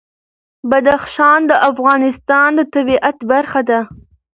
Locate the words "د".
1.49-1.51, 2.57-2.59